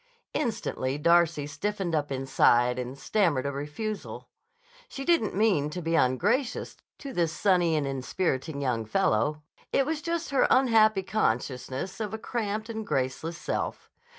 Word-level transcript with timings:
Instantly 0.33 0.97
Darcy 0.97 1.45
stiffened 1.45 1.93
up 1.93 2.11
inside 2.11 2.79
and 2.79 2.97
stammered 2.97 3.45
a 3.45 3.51
refusal. 3.51 4.27
She 4.89 5.05
didn't 5.05 5.35
mean 5.35 5.69
to 5.69 5.79
be 5.79 5.93
ungracious 5.93 6.75
to 6.97 7.13
this 7.13 7.31
sunny 7.31 7.75
and 7.75 7.85
inspiriting 7.85 8.61
young 8.63 8.83
fellow. 8.83 9.43
It 9.71 9.85
was 9.85 10.01
just 10.01 10.31
her 10.31 10.47
unhappy 10.49 11.03
consciousness 11.03 11.99
of 11.99 12.15
a 12.15 12.17
cramped 12.17 12.67
and 12.67 12.83
graceless 12.83 13.37
self. 13.37 13.91